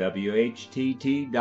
[0.00, 1.38] WHTT.org.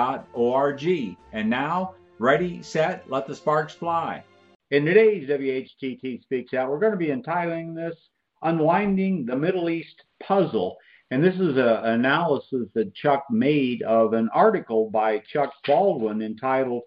[1.32, 4.26] And now, Ready, set, let the sparks fly.
[4.72, 7.96] In today's WHTT Speaks Out, we're going to be entitling this
[8.44, 10.76] Unwinding the Middle East Puzzle.
[11.12, 16.84] And this is an analysis that Chuck made of an article by Chuck Baldwin entitled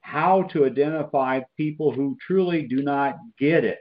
[0.00, 3.78] How to Identify People Who Truly Do Not Get It.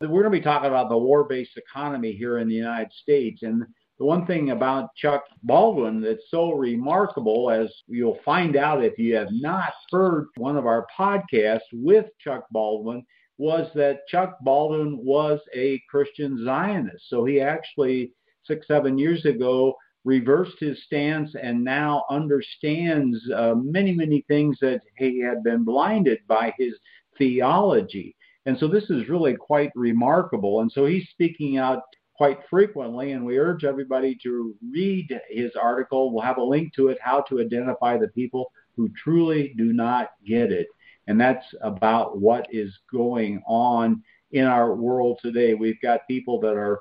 [0.00, 3.42] We're going to be talking about the war based economy here in the United States.
[3.42, 3.66] And
[3.98, 9.14] the one thing about Chuck Baldwin that's so remarkable, as you'll find out if you
[9.14, 13.04] have not heard one of our podcasts with Chuck Baldwin,
[13.38, 17.08] was that Chuck Baldwin was a Christian Zionist.
[17.08, 18.12] So he actually,
[18.44, 24.82] six, seven years ago, reversed his stance and now understands uh, many, many things that
[24.98, 26.74] he had been blinded by his
[27.16, 28.14] theology.
[28.46, 30.60] And so this is really quite remarkable.
[30.60, 31.82] And so he's speaking out
[32.16, 36.12] quite frequently, and we urge everybody to read his article.
[36.12, 40.10] We'll have a link to it, How to Identify the People Who Truly Do Not
[40.26, 40.68] Get It.
[41.06, 45.54] And that's about what is going on in our world today.
[45.54, 46.80] We've got people that are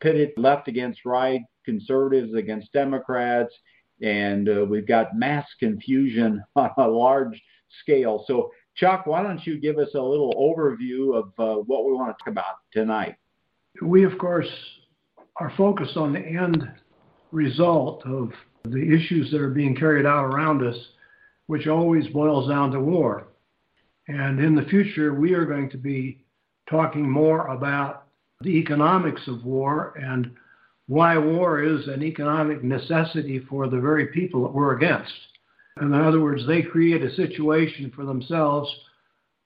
[0.00, 3.54] pitted left against right, conservatives against Democrats,
[4.02, 7.40] and uh, we've got mass confusion on a large
[7.80, 8.24] scale.
[8.26, 12.16] So, Chuck, why don't you give us a little overview of uh, what we want
[12.16, 13.14] to talk about tonight?
[13.80, 14.48] We, of course,
[15.36, 16.68] are focused on the end
[17.30, 18.30] result of
[18.64, 20.76] the issues that are being carried out around us,
[21.46, 23.28] which always boils down to war.
[24.08, 26.24] And in the future, we are going to be
[26.68, 28.06] talking more about
[28.42, 30.30] the economics of war and
[30.86, 35.12] why war is an economic necessity for the very people that we're against.
[35.80, 38.70] In other words, they create a situation for themselves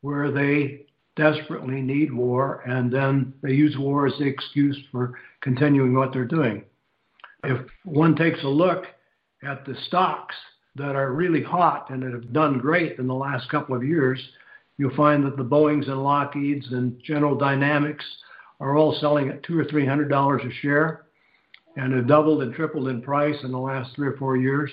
[0.01, 0.86] where they
[1.16, 6.25] desperately need war, and then they use war as the excuse for continuing what they're
[6.25, 6.62] doing.
[7.43, 8.84] If one takes a look
[9.43, 10.34] at the stocks
[10.77, 14.21] that are really hot and that have done great in the last couple of years,
[14.78, 18.04] you'll find that the Boeings and Lockheeds and General Dynamics
[18.60, 21.06] are all selling at two or three hundred dollars a share
[21.77, 24.71] and have doubled and tripled in price in the last three or four years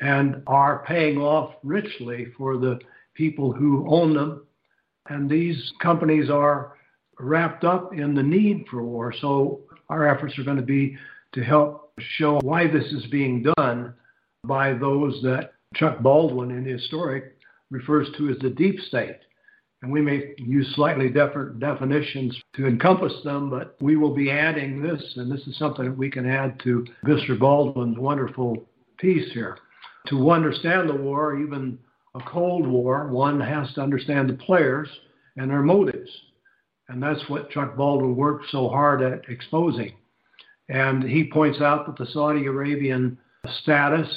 [0.00, 2.78] and are paying off richly for the
[3.14, 4.42] people who own them
[5.08, 6.76] and these companies are
[7.18, 9.12] wrapped up in the need for war.
[9.20, 10.96] So our efforts are going to be
[11.32, 13.94] to help show why this is being done
[14.44, 17.22] by those that Chuck Baldwin in his story
[17.70, 19.18] refers to as the deep state.
[19.82, 24.80] And we may use slightly different definitions to encompass them, but we will be adding
[24.80, 27.38] this, and this is something that we can add to Mr.
[27.38, 28.66] Baldwin's wonderful
[28.98, 29.58] piece here.
[30.08, 31.78] To understand the war, even
[32.14, 34.88] a Cold War, one has to understand the players
[35.36, 36.10] and their motives.
[36.88, 39.94] And that's what Chuck Baldwin worked so hard at exposing.
[40.68, 43.18] And he points out that the Saudi Arabian
[43.62, 44.08] status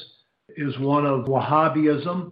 [0.55, 2.31] is one of Wahhabism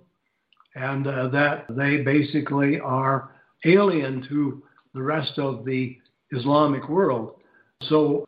[0.76, 3.32] and uh, that they basically are
[3.66, 5.98] alien to the rest of the
[6.32, 7.40] Islamic world.
[7.84, 8.26] So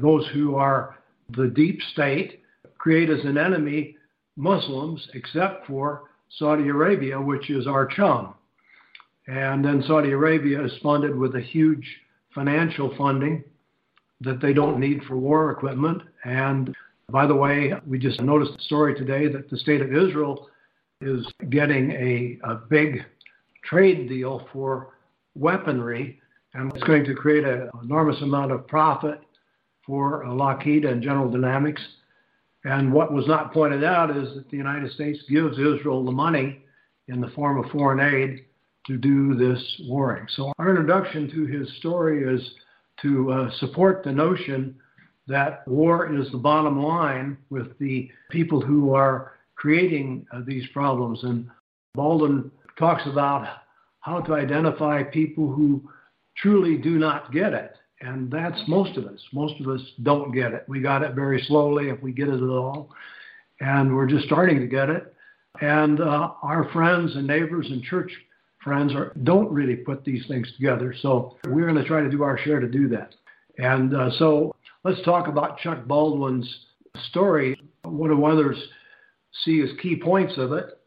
[0.00, 0.98] those who are
[1.30, 2.42] the deep state
[2.78, 3.96] create as an enemy
[4.36, 8.34] Muslims except for Saudi Arabia, which is our chum.
[9.26, 11.86] And then Saudi Arabia is funded with a huge
[12.34, 13.44] financial funding
[14.20, 16.02] that they don't need for war equipment.
[16.24, 16.74] And
[17.10, 20.48] by the way, we just noticed a story today that the state of Israel
[21.00, 23.04] is getting a, a big
[23.64, 24.94] trade deal for
[25.34, 26.20] weaponry,
[26.54, 29.20] and it's going to create an enormous amount of profit
[29.86, 31.80] for Lockheed and General Dynamics.
[32.64, 36.62] And what was not pointed out is that the United States gives Israel the money
[37.08, 38.44] in the form of foreign aid
[38.86, 40.26] to do this warring.
[40.30, 42.54] So, our introduction to his story is
[43.02, 44.76] to uh, support the notion
[45.26, 51.22] that war is the bottom line with the people who are creating uh, these problems.
[51.22, 51.48] And
[51.94, 53.46] Baldwin talks about
[54.00, 55.88] how to identify people who
[56.36, 57.76] truly do not get it.
[58.00, 59.20] And that's most of us.
[59.32, 60.64] Most of us don't get it.
[60.68, 62.90] We got it very slowly, if we get it at all.
[63.60, 65.14] And we're just starting to get it.
[65.60, 68.10] And uh, our friends and neighbors and church
[68.64, 70.94] friends are, don't really put these things together.
[71.02, 73.14] So we're going to try to do our share to do that.
[73.58, 74.54] And uh, so
[74.84, 76.48] let's talk about Chuck Baldwin's
[77.10, 77.60] story.
[77.82, 78.56] What do others
[79.44, 80.78] see as key points of it?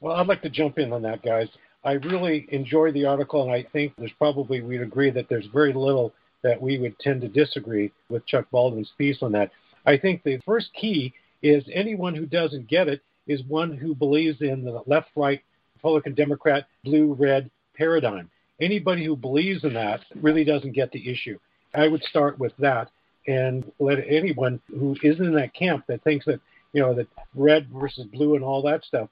[0.00, 1.48] Well, I'd like to jump in on that, guys.
[1.86, 5.72] I really enjoyed the article, and I think there's probably we'd agree that there's very
[5.72, 6.12] little
[6.42, 9.52] that we would tend to disagree with Chuck Baldwin's piece on that.
[9.86, 14.40] I think the first key is anyone who doesn't get it is one who believes
[14.40, 15.40] in the left right
[15.76, 18.30] Republican Democrat blue red paradigm.
[18.60, 21.38] Anybody who believes in that really doesn't get the issue.
[21.72, 22.90] I would start with that
[23.28, 26.40] and let anyone who isn't in that camp that thinks that
[26.72, 27.06] you know that
[27.36, 29.08] red versus blue and all that stuff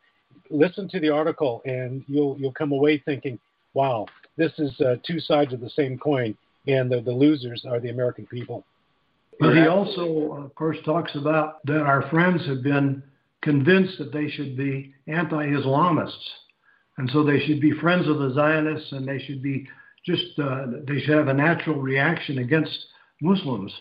[0.51, 3.39] listen to the article and you'll you'll come away thinking
[3.75, 6.37] wow this is uh, two sides of the same coin
[6.67, 8.65] and the, the losers are the american people.
[9.41, 13.03] But he also of course talks about that our friends have been
[13.45, 16.27] convinced that they should be anti-islamists.
[16.97, 19.69] And so they should be friends of the zionists and they should be
[20.05, 22.77] just uh, they should have a natural reaction against
[23.21, 23.73] muslims.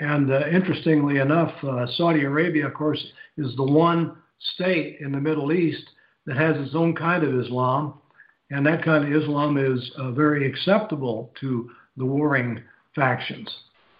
[0.00, 3.04] And uh, interestingly enough, uh, Saudi Arabia, of course,
[3.36, 4.16] is the one
[4.54, 5.84] state in the Middle East
[6.26, 8.00] that has its own kind of Islam,
[8.50, 12.62] and that kind of Islam is uh, very acceptable to the warring
[12.94, 13.48] factions.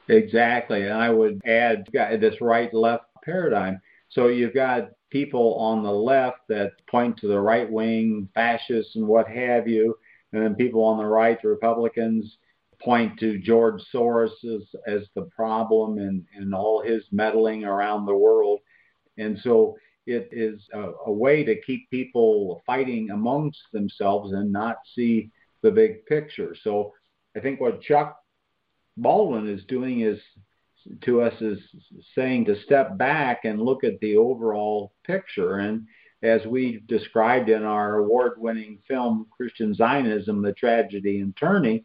[0.09, 3.81] Exactly, and I would add this right-left paradigm.
[4.11, 9.07] So you've got people on the left that point to the right wing, fascists, and
[9.07, 9.99] what have you,
[10.33, 12.37] and then people on the right, the Republicans,
[12.81, 18.15] point to George Soros as, as the problem and, and all his meddling around the
[18.15, 18.61] world.
[19.17, 19.77] And so
[20.09, 25.31] it is a, a, way to keep people fighting amongst themselves and not see
[25.63, 26.57] the big picture.
[26.63, 26.95] So
[27.37, 28.19] I think what Chuck
[28.97, 30.19] Baldwin is doing is
[31.03, 31.61] to us is
[32.15, 35.57] saying to step back and look at the overall picture.
[35.57, 35.87] And
[36.23, 41.85] as we described in our award winning film, Christian Zionism, The Tragedy and Turning,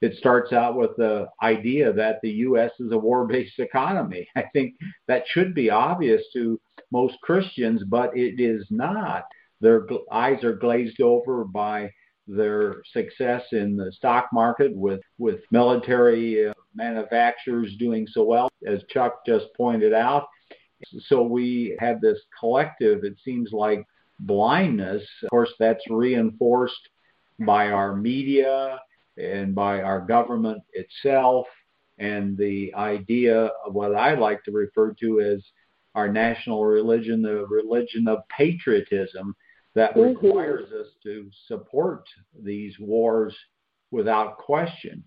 [0.00, 2.70] it starts out with the idea that the U.S.
[2.80, 4.28] is a war based economy.
[4.36, 4.74] I think
[5.08, 6.58] that should be obvious to
[6.90, 9.24] most Christians, but it is not.
[9.60, 11.90] Their eyes are glazed over by
[12.26, 18.82] their success in the stock market with, with military uh, manufacturers doing so well, as
[18.88, 20.26] Chuck just pointed out.
[21.06, 23.84] So we have this collective, it seems like,
[24.20, 25.02] blindness.
[25.22, 26.88] Of course, that's reinforced
[27.38, 28.78] by our media,
[29.16, 31.46] and by our government itself
[31.98, 35.44] and the idea of what I like to refer to as
[35.94, 39.34] our national religion, the religion of patriotism
[39.74, 40.14] that mm-hmm.
[40.14, 42.04] requires us to support
[42.42, 43.34] these wars
[43.90, 45.02] without question.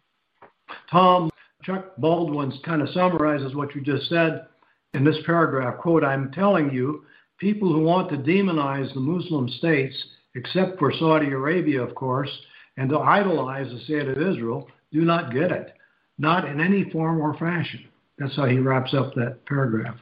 [0.89, 1.29] Tom,
[1.63, 4.47] Chuck Baldwin's kind of summarizes what you just said
[4.93, 5.79] in this paragraph.
[5.79, 7.05] Quote, I'm telling you,
[7.37, 9.95] people who want to demonize the Muslim states,
[10.35, 12.29] except for Saudi Arabia, of course,
[12.77, 15.73] and to idolize the state of Israel do not get it,
[16.17, 17.85] not in any form or fashion.
[18.17, 19.95] That's how he wraps up that paragraph.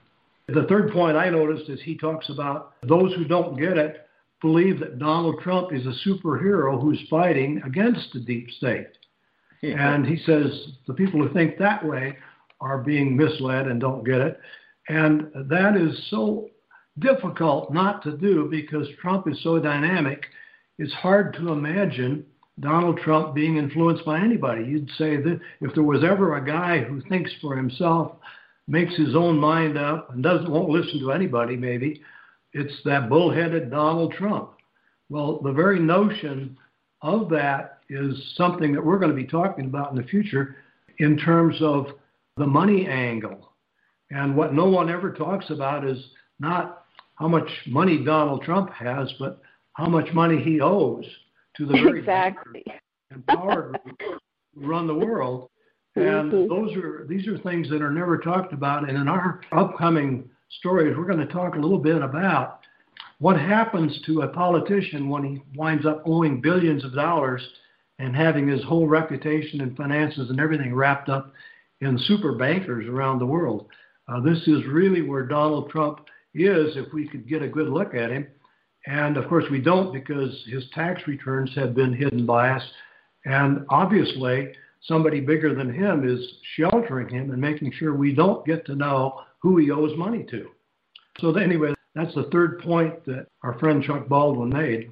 [0.47, 4.07] The third point I noticed is he talks about those who don't get it
[4.41, 8.87] believe that Donald Trump is a superhero who's fighting against the deep state.
[9.61, 9.93] Yeah.
[9.93, 12.17] And he says the people who think that way
[12.59, 14.39] are being misled and don't get it.
[14.89, 16.49] And that is so
[16.99, 20.25] difficult not to do because Trump is so dynamic.
[20.79, 22.25] It's hard to imagine
[22.59, 24.65] Donald Trump being influenced by anybody.
[24.65, 28.13] You'd say that if there was ever a guy who thinks for himself,
[28.67, 32.01] makes his own mind up, and doesn't won't listen to anybody, maybe
[32.53, 34.51] it's that bullheaded Donald Trump.
[35.09, 36.57] Well, the very notion
[37.01, 40.57] of that is something that we're going to be talking about in the future
[40.99, 41.87] in terms of
[42.37, 43.51] the money angle.
[44.09, 45.97] And what no one ever talks about is
[46.39, 49.41] not how much money Donald Trump has, but
[49.73, 51.05] how much money he owes
[51.57, 52.63] to the very exactly.
[53.11, 53.73] and power
[54.55, 55.49] run the world.
[55.95, 56.47] And mm-hmm.
[56.47, 58.87] those are these are things that are never talked about.
[58.87, 60.29] And in our upcoming
[60.59, 62.61] stories, we're going to talk a little bit about
[63.19, 67.41] what happens to a politician when he winds up owing billions of dollars
[67.99, 71.33] and having his whole reputation and finances and everything wrapped up
[71.81, 73.67] in super bankers around the world.
[74.07, 75.99] Uh, this is really where Donald Trump
[76.33, 78.27] is if we could get a good look at him.
[78.87, 82.63] And of course, we don't because his tax returns have been hidden by us.
[83.25, 86.19] And obviously, somebody bigger than him is
[86.55, 90.49] sheltering him and making sure we don't get to know who he owes money to.
[91.19, 94.91] So, anyway, that's the third point that our friend Chuck Baldwin made.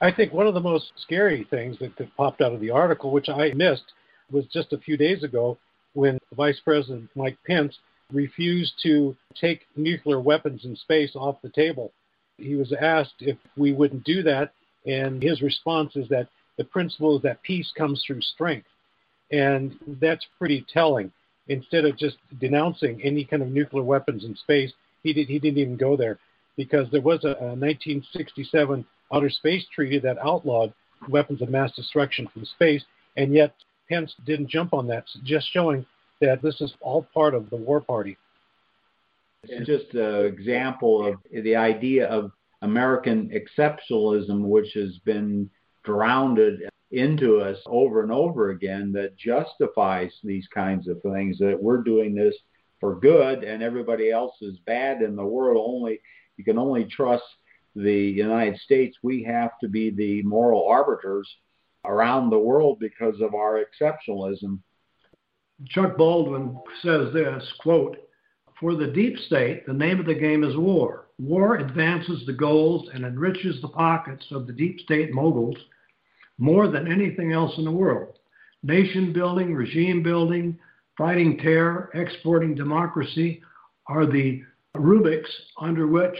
[0.00, 3.10] I think one of the most scary things that, that popped out of the article,
[3.10, 3.92] which I missed,
[4.30, 5.58] was just a few days ago
[5.94, 7.78] when Vice President Mike Pence
[8.12, 11.92] refused to take nuclear weapons in space off the table
[12.38, 14.52] he was asked if we wouldn't do that,
[14.86, 18.68] and his response is that the principle is that peace comes through strength.
[19.32, 21.10] And that's pretty telling.
[21.48, 25.58] Instead of just denouncing any kind of nuclear weapons in space, he, did, he didn't
[25.58, 26.18] even go there.
[26.56, 30.72] because there was a, a 1967 Outer Space Treaty that outlawed
[31.08, 32.84] weapons of mass destruction from space,
[33.16, 33.54] and yet
[33.88, 35.84] Pence didn't jump on that, just showing
[36.20, 38.16] that this is all part of the war party.
[39.42, 42.32] It's just an example of the idea of
[42.62, 45.50] American exceptionalism, which has been
[45.84, 46.40] drowned
[46.90, 52.14] into us over and over again, that justifies these kinds of things, that we're doing
[52.14, 52.34] this
[52.80, 55.62] for good and everybody else is bad in the world.
[55.64, 56.00] Only
[56.36, 57.24] you can only trust
[57.74, 58.96] the United States.
[59.02, 61.28] We have to be the moral arbiters
[61.84, 64.60] around the world because of our exceptionalism.
[65.68, 67.96] Chuck Baldwin says this quote,
[68.60, 71.03] For the deep state, the name of the game is war.
[71.18, 75.56] War advances the goals and enriches the pockets of the deep state moguls
[76.38, 78.18] more than anything else in the world.
[78.62, 80.58] Nation building, regime building,
[80.98, 83.42] fighting terror, exporting democracy
[83.86, 84.42] are the
[84.74, 85.30] rubrics
[85.60, 86.16] under which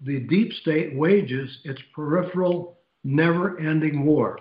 [0.00, 4.40] the deep state wages its peripheral, never ending war.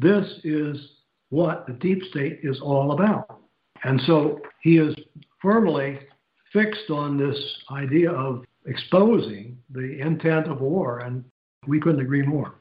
[0.00, 0.76] This is
[1.30, 3.40] what the deep state is all about.
[3.84, 4.94] And so he is
[5.42, 5.98] firmly
[6.52, 7.38] fixed on this
[7.70, 11.24] idea of exposing the intent of war, and
[11.66, 12.54] we couldn't agree more.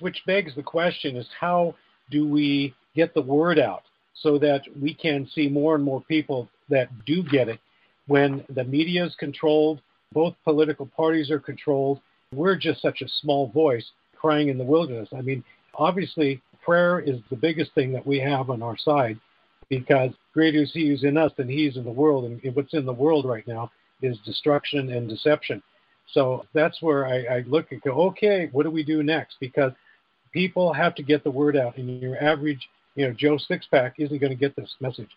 [0.00, 1.74] Which begs the question is how
[2.10, 3.82] do we get the word out
[4.14, 7.60] so that we can see more and more people that do get it
[8.06, 9.80] when the media is controlled,
[10.12, 12.00] both political parties are controlled.
[12.34, 13.84] We're just such a small voice
[14.16, 15.08] crying in the wilderness.
[15.16, 15.44] I mean,
[15.74, 19.18] obviously, prayer is the biggest thing that we have on our side
[19.68, 22.24] because greater is he who's in us than he is in the world.
[22.24, 23.70] And what's in the world right now
[24.02, 25.62] is destruction and deception.
[26.12, 29.36] So that's where I, I look and go, okay, what do we do next?
[29.40, 29.72] Because
[30.32, 34.18] people have to get the word out, and your average, you know, Joe Sixpack isn't
[34.18, 35.08] going to get this message.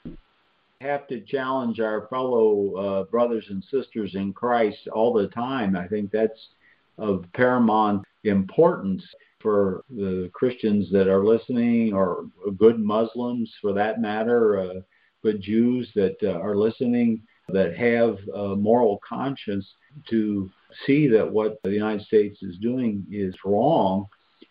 [0.81, 5.75] Have to challenge our fellow uh, brothers and sisters in Christ all the time.
[5.75, 6.49] I think that's
[6.97, 9.03] of paramount importance
[9.41, 12.25] for the Christians that are listening, or
[12.57, 14.73] good Muslims for that matter, uh,
[15.21, 19.65] good Jews that uh, are listening, that have a moral conscience
[20.09, 20.49] to
[20.85, 24.07] see that what the United States is doing is wrong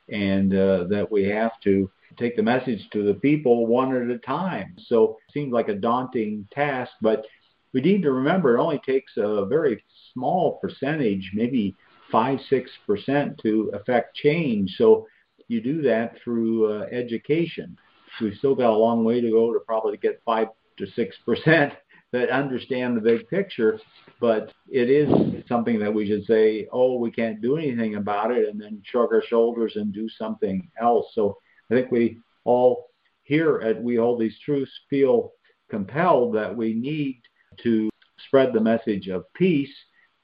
[0.08, 4.18] and uh, that we have to take the message to the people one at a
[4.18, 4.76] time.
[4.86, 7.24] So it seems like a daunting task, but
[7.72, 9.82] we need to remember it only takes a very
[10.12, 11.74] small percentage, maybe
[12.12, 14.76] five, six percent, to affect change.
[14.78, 15.06] So
[15.48, 17.76] you do that through uh, education.
[18.20, 20.48] We've still got a long way to go to probably get five
[20.78, 21.72] to six percent
[22.14, 23.80] that understand the big picture,
[24.20, 25.08] but it is
[25.48, 29.12] something that we should say, oh, we can't do anything about it, and then shrug
[29.12, 31.06] our shoulders and do something else.
[31.12, 31.36] So
[31.68, 32.86] I think we all
[33.24, 35.32] here at We Hold These Truths feel
[35.68, 37.20] compelled that we need
[37.64, 37.90] to
[38.28, 39.74] spread the message of peace,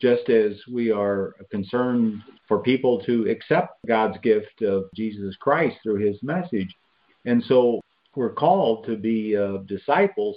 [0.00, 6.06] just as we are concerned for people to accept God's gift of Jesus Christ through
[6.06, 6.72] his message.
[7.24, 7.80] And so
[8.14, 10.36] we're called to be uh, disciples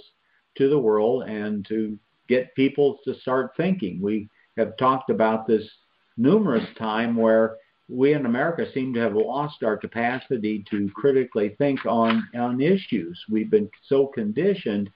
[0.56, 4.00] to the world and to get people to start thinking.
[4.00, 5.68] We have talked about this
[6.16, 7.56] numerous times where
[7.88, 13.22] we in America seem to have lost our capacity to critically think on, on issues.
[13.30, 14.90] We've been so conditioned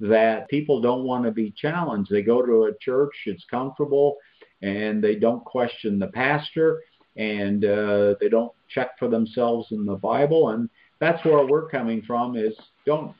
[0.00, 2.10] that people don't want to be challenged.
[2.10, 4.16] They go to a church, it's comfortable,
[4.60, 6.80] and they don't question the pastor,
[7.16, 10.48] and uh, they don't check for themselves in the Bible.
[10.48, 12.54] And that's where we're coming from is
[12.86, 13.14] don't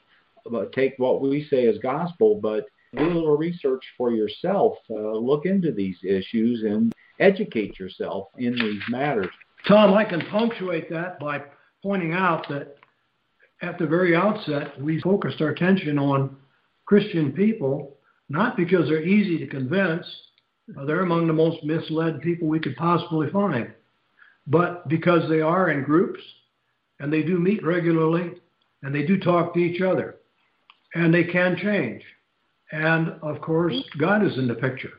[0.72, 4.76] take what we say as gospel, but do a little research for yourself.
[4.90, 9.28] Uh, look into these issues and educate yourself in these matters.
[9.66, 11.42] Tom, I can punctuate that by
[11.82, 12.76] pointing out that
[13.62, 16.36] at the very outset, we focused our attention on
[16.84, 17.96] Christian people,
[18.28, 20.04] not because they're easy to convince,
[20.86, 23.72] they're among the most misled people we could possibly find,
[24.46, 26.20] but because they are in groups
[26.98, 28.32] and they do meet regularly
[28.82, 30.16] and they do talk to each other
[30.94, 32.02] and they can change.
[32.72, 34.92] And of course, God is in the picture.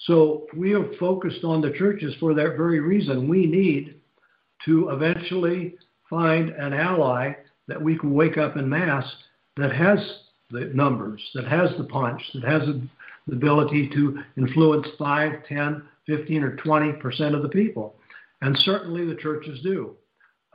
[0.00, 3.28] So we have focused on the churches for that very reason.
[3.28, 4.00] We need
[4.64, 5.76] to eventually
[6.08, 7.32] find an ally
[7.68, 9.04] that we can wake up in mass
[9.56, 9.98] that has
[10.50, 16.42] the numbers, that has the punch, that has the ability to influence 5, 10, 15,
[16.42, 17.96] or 20 percent of the people.
[18.42, 19.96] And certainly the churches do.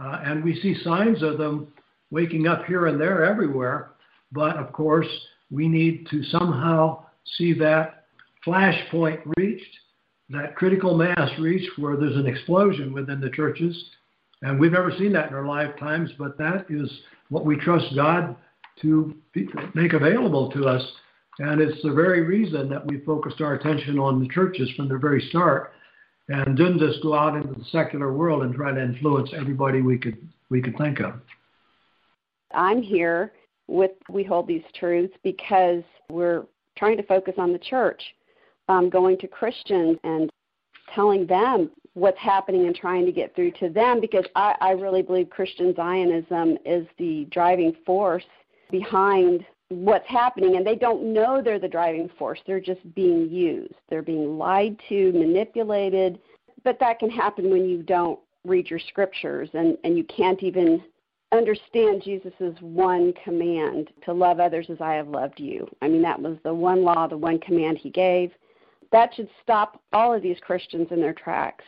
[0.01, 1.73] Uh, and we see signs of them
[2.09, 3.91] waking up here and there everywhere.
[4.31, 5.07] But of course,
[5.49, 7.05] we need to somehow
[7.37, 8.05] see that
[8.45, 9.77] flashpoint reached,
[10.29, 13.89] that critical mass reached where there's an explosion within the churches.
[14.41, 16.89] And we've never seen that in our lifetimes, but that is
[17.29, 18.35] what we trust God
[18.81, 19.15] to
[19.75, 20.81] make available to us.
[21.39, 24.97] And it's the very reason that we focused our attention on the churches from the
[24.97, 25.73] very start.
[26.29, 29.97] and didn't just go out into the secular world and try to influence everybody we
[29.97, 30.17] could
[30.49, 31.15] we could think of.
[32.53, 33.31] I'm here
[33.71, 36.45] with We Hold These Truths because we're
[36.77, 38.01] trying to focus on the church,
[38.67, 40.29] um, going to Christians and
[40.93, 45.01] telling them what's happening and trying to get through to them because I, I really
[45.01, 48.23] believe Christian Zionism is the driving force
[48.69, 50.57] behind what's happening.
[50.57, 52.39] And they don't know they're the driving force.
[52.45, 53.73] They're just being used.
[53.89, 56.19] They're being lied to manipulated.
[56.63, 60.83] But that can happen when you don't read your scriptures and and you can't even
[61.31, 66.21] understand jesus's one command to love others as i have loved you i mean that
[66.21, 68.31] was the one law the one command he gave
[68.91, 71.63] that should stop all of these christians in their tracks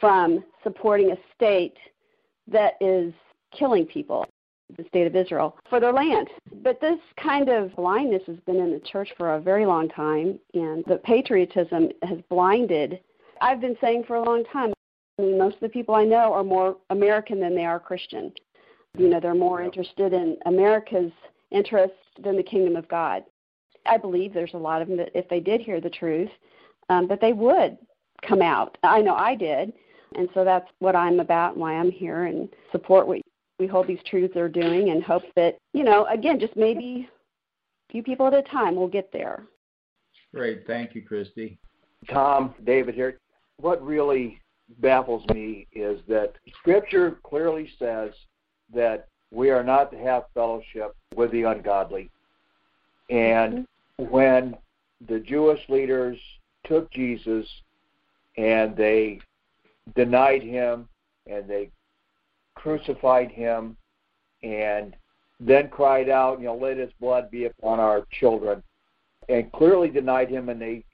[0.00, 1.76] from supporting a state
[2.46, 3.12] that is
[3.56, 4.26] killing people
[4.76, 6.28] the state of Israel for their land.
[6.62, 10.38] But this kind of blindness has been in the church for a very long time,
[10.54, 13.00] and the patriotism has blinded.
[13.40, 14.72] I've been saying for a long time,
[15.18, 18.32] I mean, most of the people I know are more American than they are Christian.
[18.98, 21.12] You know, they're more interested in America's
[21.50, 23.24] interests than the kingdom of God.
[23.86, 26.30] I believe there's a lot of them that if they did hear the truth,
[26.90, 27.78] um, that they would
[28.26, 28.76] come out.
[28.82, 29.72] I know I did.
[30.16, 33.20] And so that's what I'm about and why I'm here and support what
[33.58, 37.08] we hold these truths are doing and hope that, you know, again, just maybe
[37.88, 39.44] a few people at a time will get there.
[40.34, 40.66] Great.
[40.66, 41.58] Thank you, Christy.
[42.10, 43.18] Tom, David here.
[43.58, 44.40] What really
[44.78, 48.12] baffles me is that Scripture clearly says
[48.74, 52.10] that we are not to have fellowship with the ungodly.
[53.10, 53.66] And
[54.00, 54.10] mm-hmm.
[54.10, 54.56] when
[55.08, 56.18] the Jewish leaders
[56.66, 57.46] took Jesus
[58.36, 59.20] and they
[59.94, 60.88] denied him
[61.26, 61.70] and they
[62.54, 63.76] crucified him
[64.42, 64.96] and
[65.40, 68.62] then cried out, you know, let his blood be upon our children,
[69.28, 70.84] and clearly denied him, and they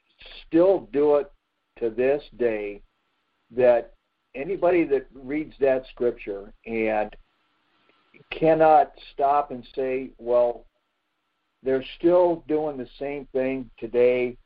[0.46, 1.32] still do it
[1.78, 2.82] to this day.
[3.56, 3.92] That
[4.34, 7.14] anybody that reads that scripture and
[8.30, 10.64] cannot stop and say, well,
[11.62, 14.36] they're still doing the same thing today.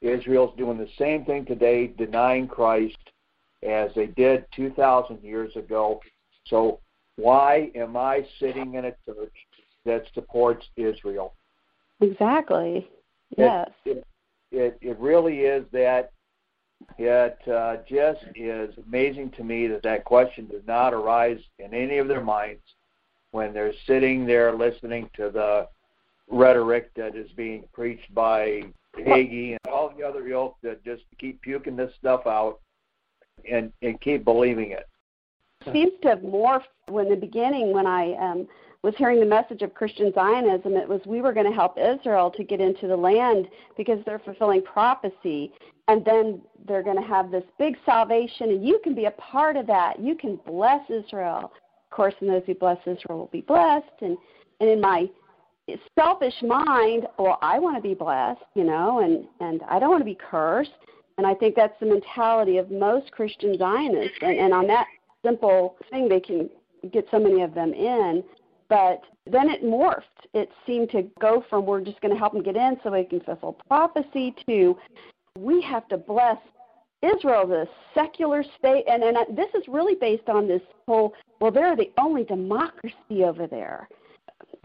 [0.00, 2.98] Israel's doing the same thing today, denying Christ
[3.62, 6.00] as they did 2,000 years ago.
[6.46, 6.80] So
[7.16, 9.34] why am I sitting in a church
[9.84, 11.34] that supports Israel?
[12.00, 12.88] Exactly.
[13.36, 13.70] Yes.
[13.84, 14.06] It
[14.52, 16.12] it, it, really is that.
[16.98, 21.96] It uh, just is amazing to me that that question does not arise in any
[21.98, 22.62] of their minds
[23.36, 25.68] when they're sitting there listening to the
[26.28, 28.62] rhetoric that is being preached by
[28.96, 32.60] Hagee and all the other ilk that just keep puking this stuff out
[33.50, 34.88] and and keep believing it
[35.70, 38.48] seems to have morphed when the beginning when I um,
[38.82, 42.30] was hearing the message of Christian Zionism, it was we were going to help Israel
[42.30, 45.52] to get into the land because they're fulfilling prophecy,
[45.88, 49.56] and then they're going to have this big salvation, and you can be a part
[49.56, 49.98] of that.
[49.98, 51.52] You can bless Israel.
[51.90, 53.86] Course, and those who bless Israel will be blessed.
[54.02, 54.16] And
[54.60, 55.08] and in my
[55.98, 60.00] selfish mind, well, I want to be blessed, you know, and and I don't want
[60.00, 60.70] to be cursed.
[61.18, 64.18] And I think that's the mentality of most Christian Zionists.
[64.20, 64.86] And, and on that
[65.24, 66.50] simple thing they can
[66.92, 68.22] get so many of them in.
[68.68, 70.02] But then it morphed.
[70.34, 73.04] It seemed to go from we're just going to help them get in so they
[73.04, 74.76] can fulfill prophecy to
[75.38, 76.38] we have to bless
[77.06, 78.84] Israel, the secular state.
[78.88, 83.46] And, and this is really based on this whole well, they're the only democracy over
[83.46, 83.88] there.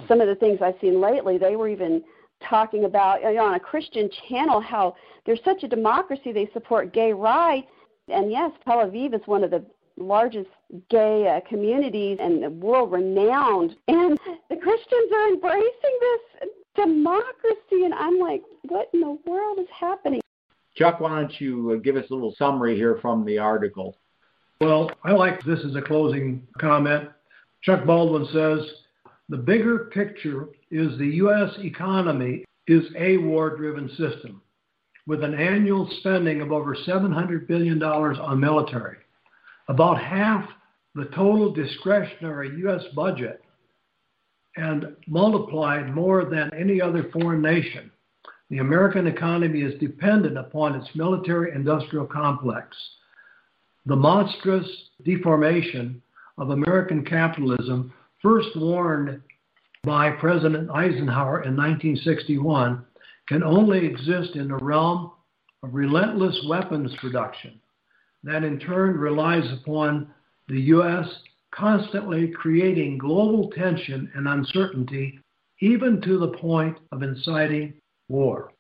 [0.08, 2.04] Some of the things I've seen lately, they were even
[2.42, 6.94] talking about you know, on a Christian channel how there's such a democracy, they support
[6.94, 7.68] gay rights.
[8.08, 9.64] And yes, Tel Aviv is one of the
[9.98, 10.50] largest
[10.90, 13.76] gay uh, communities and world renowned.
[13.88, 14.18] And
[14.50, 17.86] the Christians are embracing this democracy.
[17.86, 20.22] And I'm like, what in the world is happening?
[20.76, 23.98] Chuck, why don't you uh, give us a little summary here from the article?
[24.60, 27.10] Well, I like this as a closing comment.
[27.64, 28.70] Chuck Baldwin says
[29.30, 31.52] the bigger picture is the U.S.
[31.60, 34.42] economy is a war driven system
[35.08, 38.98] with an annual spending of over $700 billion on military
[39.68, 40.48] about half
[40.96, 42.84] the total discretionary U.S.
[42.96, 43.44] budget
[44.58, 47.91] and multiplied more than any other foreign nation.
[48.52, 52.76] The American economy is dependent upon its military industrial complex.
[53.86, 54.68] The monstrous
[55.06, 56.02] deformation
[56.38, 59.22] of American capitalism, first warned
[59.86, 62.86] by President Eisenhower in 1961,
[63.30, 65.14] can only exist in the realm
[65.64, 67.58] of relentless weapons production
[68.24, 70.14] that in turn relies upon
[70.50, 71.08] the U.S.
[71.52, 75.20] constantly creating global tension and uncertainty,
[75.62, 77.76] even to the point of inciting
[78.12, 78.52] war.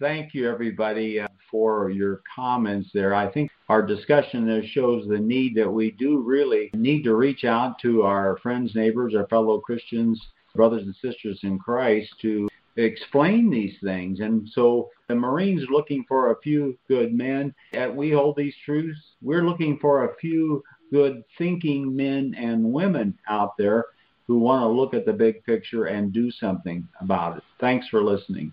[0.00, 3.14] Thank you, everybody, uh, for your comments there.
[3.14, 7.44] I think our discussion there shows the need that we do really need to reach
[7.44, 10.20] out to our friends, neighbors, our fellow Christians,
[10.54, 14.20] brothers and sisters in Christ to explain these things.
[14.20, 17.54] And so the Marines looking for a few good men.
[17.72, 23.18] At We Hold These Truths, we're looking for a few good thinking men and women
[23.28, 23.84] out there
[24.26, 27.44] who want to look at the big picture and do something about it.
[27.60, 28.52] Thanks for listening.